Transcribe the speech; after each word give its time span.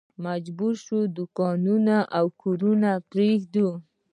مجبور 0.25 0.73
شي 0.85 0.99
دوکانونه 1.17 1.95
او 2.17 2.25
کورونه 2.41 2.91
پرېږدي. 3.11 3.67